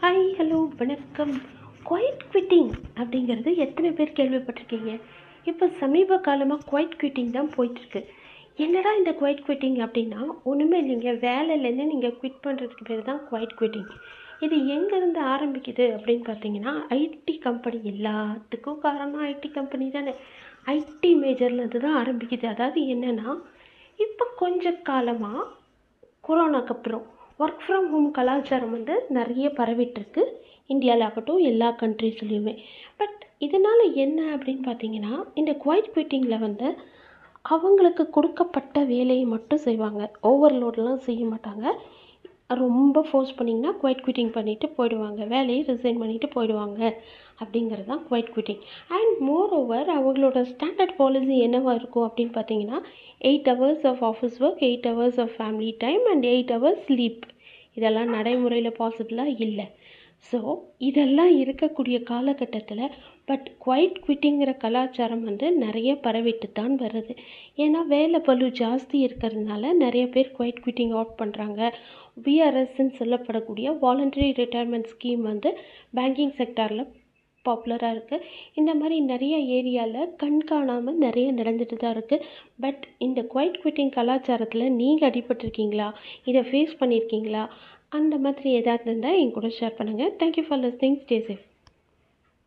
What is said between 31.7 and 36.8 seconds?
கண்ட்ரிஸ்லேயுமே but இதனால் என்ன அப்படின்னு பார்த்தீங்கன்னா இந்த குவைட் குவிட்டிங்கில் வந்து